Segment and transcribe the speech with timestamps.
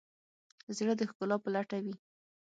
[0.77, 1.95] زړه د ښکلا په لټه وي.